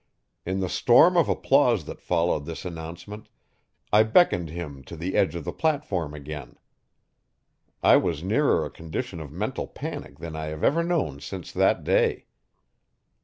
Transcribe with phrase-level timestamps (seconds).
[0.47, 3.29] In the storm of applause that followed this announcement,
[3.93, 6.55] I beckoned him to the edge of the platform again.
[7.83, 11.83] I was nearer a condition of mental panic than I have ever known since that
[11.83, 12.25] day.